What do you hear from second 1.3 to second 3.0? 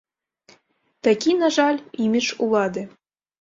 на жаль, імідж улады.